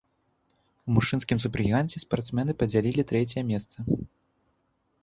[0.91, 3.77] У мужчынскім супергіганце спартсмены падзялілі трэцяе месца.